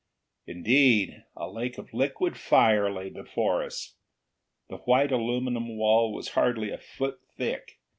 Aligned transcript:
Indeed, 0.47 1.25
a 1.35 1.47
lake 1.47 1.77
of 1.77 1.93
liquid 1.93 2.35
fire 2.35 2.91
lay 2.91 3.11
before 3.11 3.61
us. 3.63 3.97
The 4.67 4.77
white 4.77 5.11
aluminum 5.11 5.77
wall 5.77 6.11
was 6.11 6.29
hardly 6.29 6.71
a 6.71 6.79
foot 6.79 7.19
thick. 7.37 7.77